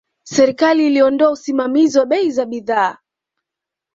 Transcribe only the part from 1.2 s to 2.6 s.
usimamizi wa bei za